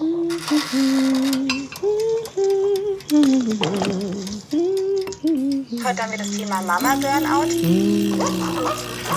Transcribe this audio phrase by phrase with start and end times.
[0.00, 0.08] Heute
[6.02, 7.52] haben wir das Thema Mama Burnout.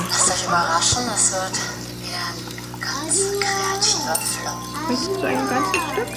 [0.10, 1.56] Lasst euch überraschen, es wird
[2.02, 2.36] wieder ein
[2.82, 4.60] ganz kreativer Flow.
[4.90, 6.11] Möchtest du ein ganzes Stück?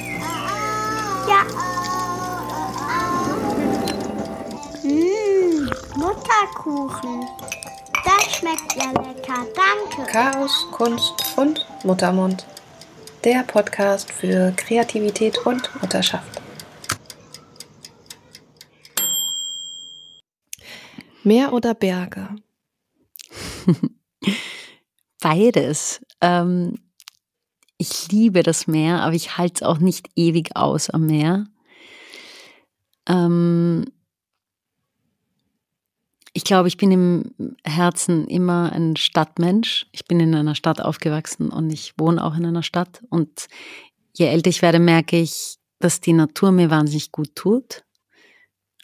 [1.28, 1.40] Ja.
[4.82, 7.14] Mmh, Mutterkuchen.
[8.04, 9.46] Das schmeckt ja lecker.
[9.54, 10.10] Danke.
[10.10, 12.44] Chaos, Kunst und Muttermund.
[13.26, 16.40] Der Podcast für Kreativität und Mutterschaft.
[21.24, 22.28] Meer oder Berge?
[25.20, 26.00] Beides.
[26.20, 26.78] Ähm,
[27.78, 31.48] ich liebe das Meer, aber ich halte es auch nicht ewig aus am Meer.
[33.08, 33.86] Ähm,
[36.36, 39.86] ich glaube, ich bin im Herzen immer ein Stadtmensch.
[39.90, 43.02] Ich bin in einer Stadt aufgewachsen und ich wohne auch in einer Stadt.
[43.08, 43.46] Und
[44.12, 47.84] je älter ich werde, merke ich, dass die Natur mir wahnsinnig gut tut.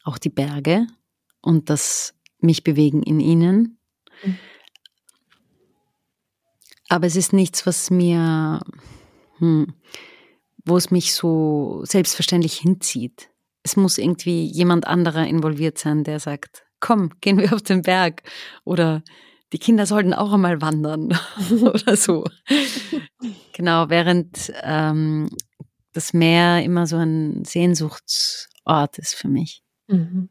[0.02, 0.86] Auch die Berge.
[1.42, 3.76] Und das mich bewegen in ihnen.
[4.24, 4.38] Mhm.
[6.88, 8.62] Aber es ist nichts, was mir,
[9.40, 9.74] hm,
[10.64, 13.28] wo es mich so selbstverständlich hinzieht.
[13.62, 18.22] Es muss irgendwie jemand anderer involviert sein, der sagt, komm, gehen wir auf den Berg.
[18.64, 19.02] Oder
[19.54, 21.18] die Kinder sollten auch einmal wandern
[21.62, 22.26] oder so.
[23.54, 25.30] genau, während ähm,
[25.94, 29.62] das Meer immer so ein Sehnsuchtsort ist für mich.
[29.86, 30.28] Mhm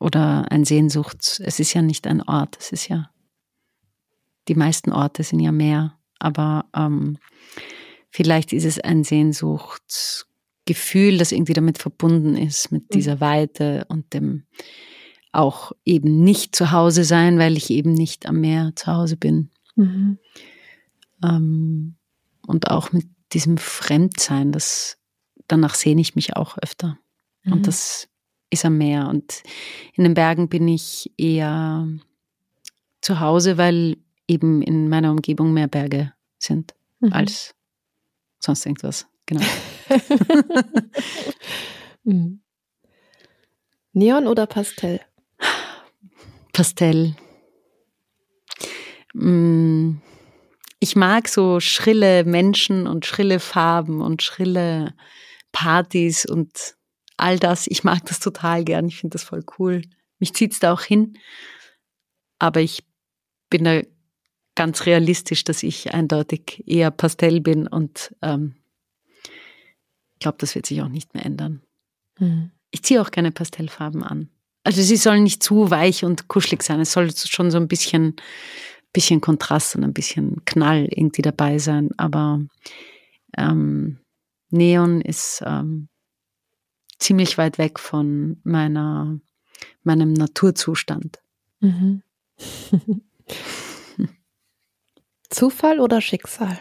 [0.00, 1.38] oder ein Sehnsuchts.
[1.38, 3.10] Es ist ja nicht ein Ort, es ist ja.
[4.48, 7.18] Die meisten Orte sind ja mehr, aber ähm,
[8.08, 9.04] vielleicht ist es ein
[10.74, 12.94] Sehnsuchtsgefühl, das irgendwie damit verbunden ist, mit mhm.
[12.94, 14.44] dieser Weite und dem
[15.32, 19.50] auch eben nicht zu Hause sein, weil ich eben nicht am Meer zu Hause bin.
[19.76, 20.18] Mhm.
[21.22, 21.94] Ähm,
[22.46, 24.98] und auch mit diesem Fremdsein, das
[25.46, 26.98] danach sehne ich mich auch öfter.
[27.44, 27.52] Mhm.
[27.52, 28.08] Und das
[28.50, 29.08] ist am Meer.
[29.08, 29.42] Und
[29.94, 31.86] in den Bergen bin ich eher
[33.00, 37.12] zu Hause, weil eben in meiner Umgebung mehr Berge sind mhm.
[37.12, 37.54] als
[38.40, 39.06] sonst irgendwas.
[39.26, 39.42] Genau.
[43.92, 45.00] Neon oder Pastell?
[46.52, 47.16] Pastell.
[49.14, 49.96] Mm,
[50.78, 54.94] ich mag so schrille Menschen und schrille Farben und schrille
[55.52, 56.76] Partys und
[57.16, 57.66] all das.
[57.66, 58.86] Ich mag das total gern.
[58.86, 59.82] Ich finde das voll cool.
[60.18, 61.18] Mich zieht es da auch hin.
[62.38, 62.84] Aber ich
[63.50, 63.80] bin da
[64.54, 68.56] ganz realistisch, dass ich eindeutig eher Pastell bin und ähm,
[70.20, 71.62] ich glaube, das wird sich auch nicht mehr ändern.
[72.18, 72.50] Mhm.
[72.70, 74.28] Ich ziehe auch keine Pastellfarben an.
[74.64, 76.78] Also sie sollen nicht zu weich und kuschelig sein.
[76.78, 78.16] Es soll schon so ein bisschen,
[78.92, 81.88] bisschen Kontrast und ein bisschen Knall irgendwie dabei sein.
[81.96, 82.42] Aber
[83.38, 83.98] ähm,
[84.50, 85.88] Neon ist ähm,
[86.98, 89.18] ziemlich weit weg von meiner,
[89.84, 91.22] meinem Naturzustand.
[91.60, 92.02] Mhm.
[95.30, 96.58] Zufall oder Schicksal?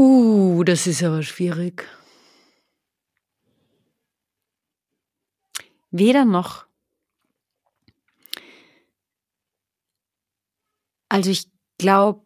[0.00, 1.86] Uh, das ist aber schwierig.
[5.90, 6.64] Weder noch.
[11.10, 12.22] Also ich glaube,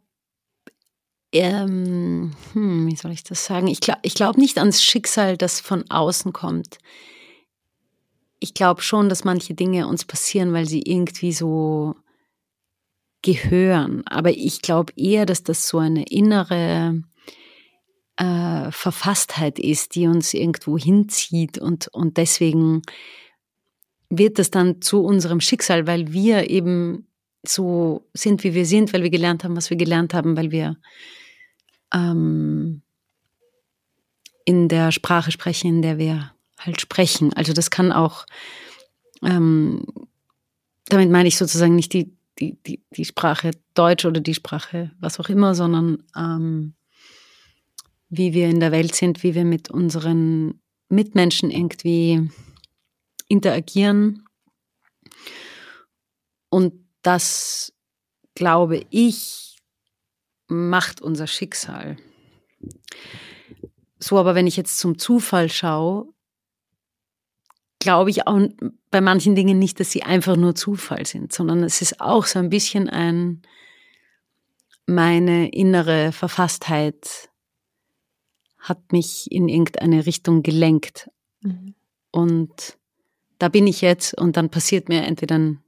[1.33, 3.67] ähm, hm, wie soll ich das sagen?
[3.67, 6.79] Ich glaube ich glaub nicht ans Schicksal, das von außen kommt.
[8.39, 11.97] Ich glaube schon, dass manche Dinge uns passieren, weil sie irgendwie so
[13.23, 14.07] gehören.
[14.07, 17.03] Aber ich glaube eher, dass das so eine innere
[18.17, 22.83] äh, Verfasstheit ist, die uns irgendwo hinzieht und, und deswegen
[24.09, 27.07] wird das dann zu unserem Schicksal, weil wir eben
[27.47, 30.77] so sind, wie wir sind, weil wir gelernt haben, was wir gelernt haben, weil wir
[31.93, 32.83] ähm,
[34.45, 37.33] in der Sprache sprechen, in der wir halt sprechen.
[37.35, 38.27] Also das kann auch,
[39.23, 39.85] ähm,
[40.87, 45.21] damit meine ich sozusagen nicht die, die, die, die Sprache Deutsch oder die Sprache was
[45.21, 46.75] auch immer, sondern ähm,
[48.17, 52.31] wie wir in der Welt sind, wie wir mit unseren Mitmenschen irgendwie
[53.29, 54.25] interagieren.
[56.51, 57.73] Und das,
[58.35, 59.59] glaube ich,
[60.49, 61.97] macht unser Schicksal.
[63.99, 66.13] So, aber wenn ich jetzt zum Zufall schaue,
[67.79, 68.41] glaube ich auch
[68.91, 72.39] bei manchen Dingen nicht, dass sie einfach nur Zufall sind, sondern es ist auch so
[72.39, 73.43] ein bisschen ein,
[74.87, 77.31] meine innere Verfasstheit
[78.65, 81.11] hat mich in irgendeine Richtung gelenkt.
[81.43, 81.75] Mhm.
[82.11, 82.79] Und
[83.39, 85.63] da bin ich jetzt und dann passiert mir entweder ein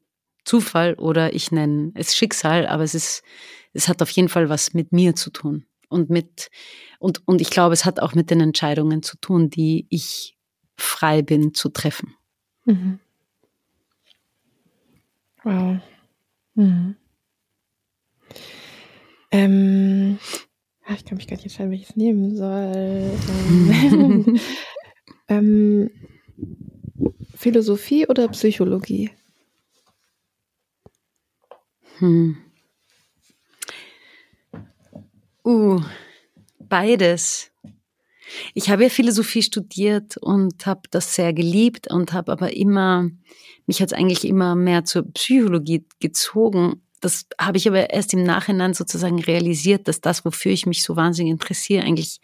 [0.44, 3.22] Zufall oder ich nenne es Schicksal, aber es ist
[3.74, 6.48] es hat auf jeden Fall was mit mir zu tun und mit
[6.98, 10.38] und und ich glaube, es hat auch mit den Entscheidungen zu tun, die ich
[10.78, 12.14] frei bin zu treffen.
[12.64, 12.98] Mhm.
[15.42, 15.80] Wow.
[16.54, 16.96] Mhm.
[19.32, 20.18] Ähm,
[20.94, 23.10] ich kann mich gar nicht entscheiden, welches nehmen soll.
[23.68, 24.40] Ähm,
[25.28, 25.90] ähm,
[27.34, 29.10] Philosophie oder Psychologie?
[31.98, 32.36] Hm.
[35.44, 35.80] Uh,
[36.58, 37.52] beides.
[38.54, 43.08] Ich habe ja Philosophie studiert und habe das sehr geliebt und habe aber immer,
[43.66, 46.82] mich hat es eigentlich immer mehr zur Psychologie gezogen.
[47.00, 50.96] Das habe ich aber erst im Nachhinein sozusagen realisiert, dass das, wofür ich mich so
[50.96, 52.20] wahnsinnig interessiere, eigentlich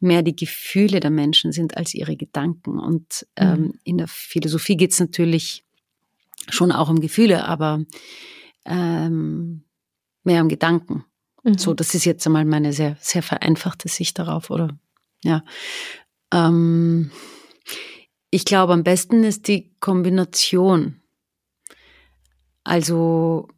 [0.00, 2.78] mehr die Gefühle der Menschen sind als ihre Gedanken.
[2.78, 3.74] Und ähm, mhm.
[3.84, 5.64] in der Philosophie geht es natürlich
[6.48, 7.84] schon auch um Gefühle, aber
[8.64, 9.64] ähm,
[10.24, 11.04] mehr um Gedanken.
[11.42, 11.58] Mhm.
[11.58, 14.78] So, das ist jetzt einmal meine sehr, sehr vereinfachte Sicht darauf, oder?
[15.22, 15.44] Ja.
[16.32, 17.10] Ähm,
[18.30, 21.00] ich glaube, am besten ist die Kombination.
[22.62, 23.48] Also,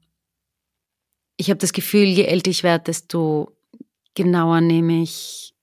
[1.40, 3.56] ich habe das Gefühl, je älter ich werde, desto
[4.14, 5.54] genauer nehme ich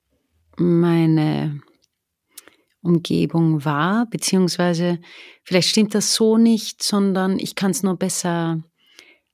[0.57, 1.61] meine
[2.81, 4.99] Umgebung wahr, beziehungsweise
[5.43, 8.63] vielleicht stimmt das so nicht, sondern ich kann es nur besser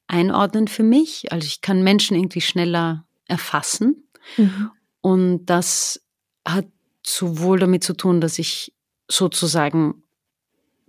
[0.07, 1.31] einordnen für mich.
[1.31, 4.03] Also ich kann Menschen irgendwie schneller erfassen.
[4.35, 4.71] Mhm.
[4.99, 6.01] Und das
[6.45, 6.67] hat
[7.05, 8.73] sowohl damit zu tun, dass ich
[9.07, 10.03] sozusagen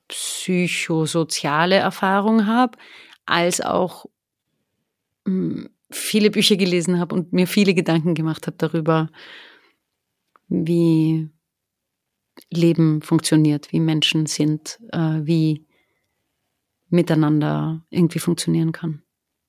[0.09, 2.77] psychosoziale Erfahrung habe,
[3.25, 4.07] als auch
[5.91, 9.11] viele Bücher gelesen habe und mir viele Gedanken gemacht habe darüber,
[10.49, 11.29] wie
[12.51, 15.67] Leben funktioniert, wie Menschen sind, äh, wie
[16.89, 19.03] miteinander irgendwie funktionieren kann.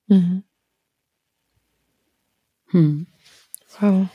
[0.06, 0.42] Mhm.
[2.68, 3.06] Hm.
[3.80, 4.08] Wow.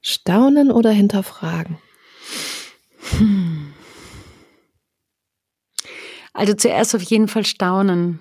[0.00, 1.78] Staunen oder hinterfragen?
[3.18, 3.72] Hm.
[6.32, 8.20] Also zuerst auf jeden Fall staunen,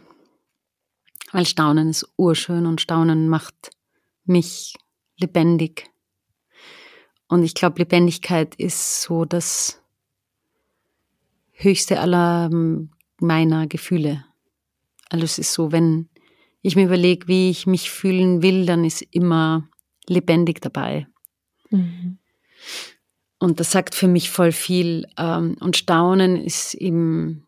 [1.34, 3.72] weil Staunen ist urschön und Staunen macht
[4.24, 4.76] mich
[5.18, 5.90] lebendig.
[7.28, 9.82] Und ich glaube, Lebendigkeit ist so das
[11.52, 12.50] höchste aller
[13.18, 14.24] meiner Gefühle.
[15.10, 16.08] Also es ist so, wenn
[16.62, 19.68] ich mir überlege, wie ich mich fühlen will, dann ist immer
[20.08, 21.08] lebendig dabei.
[21.72, 22.20] Mhm.
[23.40, 25.08] Und das sagt für mich voll viel.
[25.18, 27.44] Ähm, und Staunen ist im,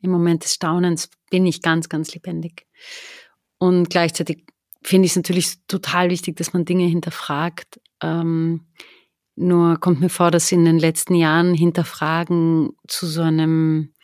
[0.00, 2.66] im Moment des Staunens bin ich ganz, ganz lebendig.
[3.58, 4.44] Und gleichzeitig
[4.82, 7.80] finde ich es natürlich total wichtig, dass man Dinge hinterfragt.
[8.02, 8.66] Ähm,
[9.36, 13.94] nur kommt mir vor, dass in den letzten Jahren Hinterfragen zu so einem,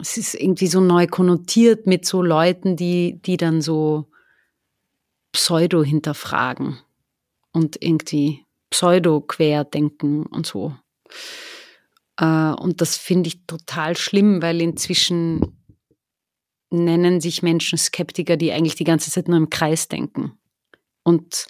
[0.00, 4.10] es ist irgendwie so neu konnotiert mit so Leuten, die, die dann so
[5.32, 6.78] Pseudo hinterfragen
[7.52, 10.76] und irgendwie Pseudo querdenken und so.
[12.20, 15.56] Äh, und das finde ich total schlimm, weil inzwischen
[16.70, 20.38] nennen sich Menschen Skeptiker, die eigentlich die ganze Zeit nur im Kreis denken.
[21.02, 21.46] Und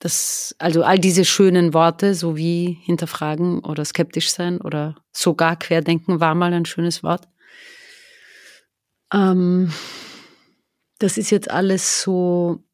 [0.00, 6.20] das, also all diese schönen Worte, so wie hinterfragen oder skeptisch sein oder sogar querdenken,
[6.20, 7.28] war mal ein schönes Wort.
[9.12, 9.72] Ähm,
[10.98, 12.64] das ist jetzt alles so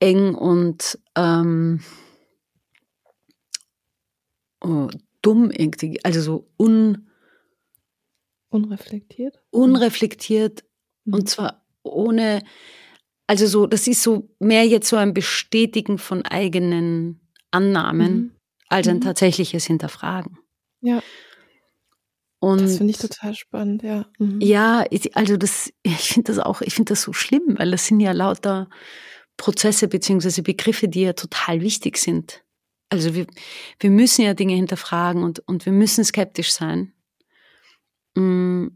[0.00, 1.82] eng und ähm,
[4.68, 4.88] oh,
[5.22, 7.08] dumm irgendwie, also so un,
[8.50, 9.40] unreflektiert.
[9.50, 10.64] Unreflektiert
[11.04, 11.14] mhm.
[11.14, 12.42] und zwar ohne
[13.28, 17.20] also so, das ist so mehr jetzt so ein Bestätigen von eigenen
[17.50, 18.30] Annahmen mhm.
[18.68, 19.02] als ein mhm.
[19.02, 20.38] tatsächliches Hinterfragen.
[20.80, 21.02] Ja.
[22.40, 24.06] Und das finde ich total spannend, ja.
[24.18, 24.40] Mhm.
[24.40, 28.00] Ja, also das, ich finde das auch, ich finde das so schlimm, weil das sind
[28.00, 28.70] ja lauter
[29.36, 32.42] Prozesse beziehungsweise Begriffe, die ja total wichtig sind.
[32.90, 33.26] Also wir,
[33.80, 36.92] wir müssen ja Dinge hinterfragen und, und wir müssen skeptisch sein.
[38.14, 38.68] Mm,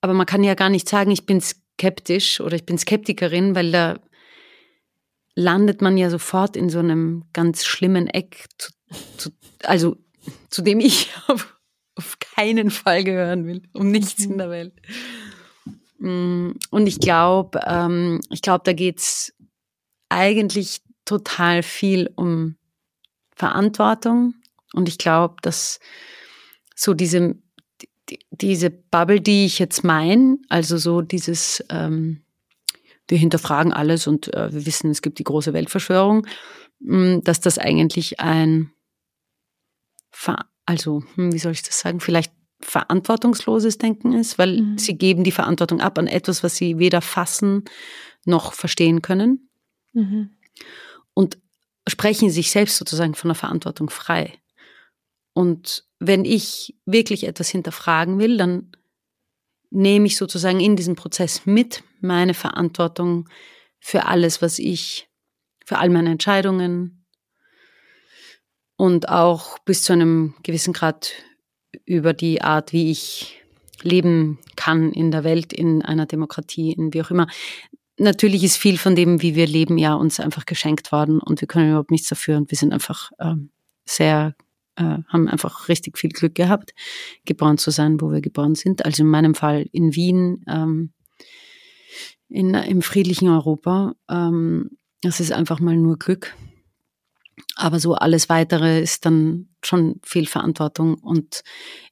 [0.00, 3.72] aber man kann ja gar nicht sagen, ich bin skeptisch oder ich bin Skeptikerin, weil
[3.72, 4.00] da
[5.34, 8.72] landet man ja sofort in so einem ganz schlimmen Eck, zu,
[9.16, 9.30] zu,
[9.62, 9.96] also
[10.50, 11.58] zu dem ich auf,
[11.94, 14.74] auf, keinen Fall gehören will, um nichts in der Welt.
[15.98, 19.32] Mm, und ich glaube, ähm, ich glaube, da geht's
[20.08, 22.57] eigentlich total viel um
[23.38, 24.34] Verantwortung.
[24.74, 25.80] Und ich glaube, dass
[26.74, 27.36] so diese
[28.30, 32.22] diese Bubble, die ich jetzt meine, also so dieses, ähm,
[33.06, 36.26] wir hinterfragen alles und äh, wir wissen, es gibt die große Weltverschwörung,
[36.80, 38.70] mh, mm, dass das eigentlich ein,
[40.66, 44.78] also hm, wie soll ich das sagen, vielleicht verantwortungsloses Denken ist, weil Mhm.
[44.78, 47.64] sie geben die Verantwortung ab an etwas, was sie weder fassen
[48.24, 49.48] noch verstehen können
[49.92, 50.30] Mhm.
[51.14, 51.38] und
[51.90, 54.38] sprechen sich selbst sozusagen von der Verantwortung frei.
[55.32, 58.72] Und wenn ich wirklich etwas hinterfragen will, dann
[59.70, 63.28] nehme ich sozusagen in diesen Prozess mit meine Verantwortung
[63.78, 65.08] für alles, was ich,
[65.64, 67.04] für all meine Entscheidungen
[68.76, 71.12] und auch bis zu einem gewissen Grad
[71.84, 73.42] über die Art, wie ich
[73.82, 77.28] leben kann in der Welt, in einer Demokratie, in wie auch immer.
[77.98, 81.48] Natürlich ist viel von dem, wie wir leben, ja uns einfach geschenkt worden und wir
[81.48, 83.50] können überhaupt nichts dafür und wir sind einfach ähm,
[83.84, 84.36] sehr,
[84.76, 86.74] äh, haben einfach richtig viel Glück gehabt,
[87.24, 88.84] geboren zu sein, wo wir geboren sind.
[88.84, 90.92] Also in meinem Fall in Wien, ähm,
[92.28, 93.94] in, im friedlichen Europa.
[94.08, 94.70] Ähm,
[95.02, 96.36] das ist einfach mal nur Glück.
[97.56, 100.94] Aber so alles weitere ist dann schon viel Verantwortung.
[100.94, 101.42] Und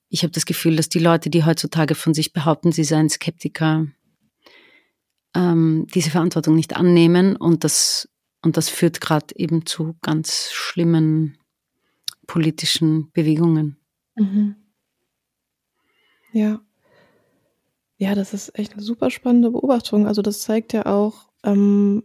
[0.08, 3.86] ich habe das Gefühl, dass die Leute, die heutzutage von sich behaupten, sie seien Skeptiker,
[5.36, 7.36] ähm, diese Verantwortung nicht annehmen.
[7.36, 8.08] Und das,
[8.42, 11.36] und das führt gerade eben zu ganz schlimmen
[12.26, 13.76] politischen Bewegungen.
[14.16, 14.56] Mhm.
[16.32, 16.60] Ja.
[17.98, 20.06] Ja, das ist echt eine super spannende Beobachtung.
[20.06, 22.02] Also das zeigt ja auch, ähm,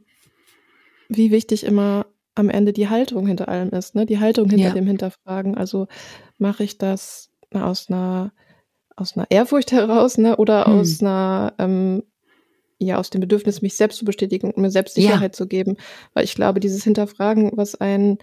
[1.10, 4.06] wie wichtig immer am Ende die Haltung hinter allem ist, ne?
[4.06, 4.74] Die Haltung hinter Ja.
[4.74, 5.58] dem Hinterfragen.
[5.58, 5.88] Also
[6.38, 8.32] mache ich das aus einer
[8.96, 10.38] aus einer Ehrfurcht heraus, ne?
[10.38, 10.74] Oder Hm.
[10.74, 12.04] aus einer ähm,
[12.88, 15.04] ja aus dem Bedürfnis, mich selbst zu bestätigen und mir selbst Ja.
[15.04, 15.78] Sicherheit zu geben.
[16.14, 18.18] Weil ich glaube, dieses Hinterfragen, was einen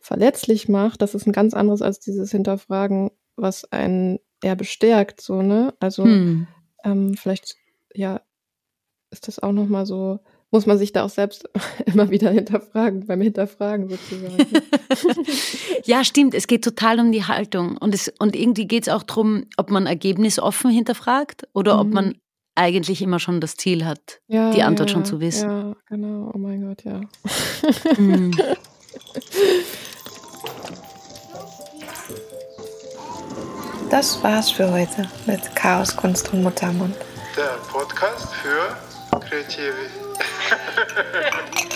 [0.00, 5.42] verletzlich macht, das ist ein ganz anderes als dieses Hinterfragen, was einen eher bestärkt, so,
[5.42, 5.72] ne?
[5.80, 6.46] Also Hm.
[6.84, 7.54] ähm, vielleicht,
[7.94, 8.20] ja,
[9.10, 10.18] ist das auch nochmal so,
[10.50, 11.48] muss man sich da auch selbst
[11.86, 14.46] immer wieder hinterfragen, beim Hinterfragen sozusagen.
[15.84, 16.34] Ja, stimmt.
[16.34, 17.76] Es geht total um die Haltung.
[17.76, 21.92] Und, es, und irgendwie geht es auch darum, ob man ergebnisoffen hinterfragt oder ob Mhm.
[21.94, 22.14] man
[22.54, 25.48] eigentlich immer schon das Ziel hat, ja, die Antwort ja, schon zu wissen.
[25.50, 26.30] Ja, genau.
[26.34, 27.00] Oh mein Gott, ja.
[27.96, 28.32] Hm.
[33.90, 36.96] Das war's für heute mit Chaos, Kunst und Muttermund.
[37.36, 38.76] Der Podcast für
[39.20, 39.74] Kreative.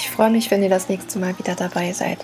[0.00, 2.18] Ich freue mich, wenn ihr das nächste Mal wieder dabei seid.